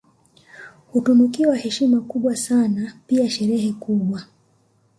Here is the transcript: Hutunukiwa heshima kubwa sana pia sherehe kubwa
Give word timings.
Hutunukiwa 0.91 1.55
heshima 1.55 2.01
kubwa 2.01 2.35
sana 2.35 2.93
pia 3.07 3.29
sherehe 3.29 3.71
kubwa 3.73 4.23